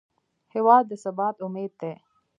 هېواد 0.53 0.83
د 0.89 0.91
ثبات 1.03 1.35
امید 1.45 1.71
دی. 1.81 1.93